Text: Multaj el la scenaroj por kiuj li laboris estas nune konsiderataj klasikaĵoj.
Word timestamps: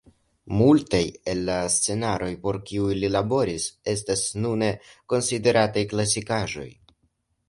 Multaj 0.59 1.01
el 1.33 1.41
la 1.49 1.57
scenaroj 1.73 2.29
por 2.45 2.57
kiuj 2.69 2.95
li 3.03 3.11
laboris 3.15 3.67
estas 3.93 4.23
nune 4.47 4.71
konsiderataj 5.15 5.85
klasikaĵoj. 5.93 6.67